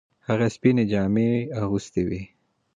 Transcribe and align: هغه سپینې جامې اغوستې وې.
هغه 0.27 0.47
سپینې 0.55 0.83
جامې 0.91 1.29
اغوستې 1.61 2.01
وې. 2.07 2.21